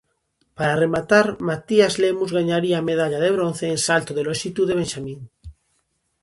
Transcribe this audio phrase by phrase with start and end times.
[0.57, 5.19] Para rematar, Matías Lemus gañaría a medalla de bronce en salto de lonxitude benxamín.